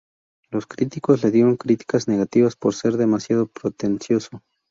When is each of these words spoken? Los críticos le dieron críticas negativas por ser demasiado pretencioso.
Los 0.49 0.65
críticos 0.65 1.23
le 1.23 1.29
dieron 1.29 1.57
críticas 1.57 2.07
negativas 2.07 2.55
por 2.55 2.73
ser 2.73 2.93
demasiado 2.97 3.45
pretencioso. 3.45 4.41